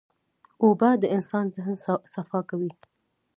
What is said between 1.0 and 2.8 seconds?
د انسان ذهن صفا کوي.